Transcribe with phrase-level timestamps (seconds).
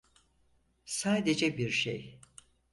[0.85, 2.19] Sadece bir şey.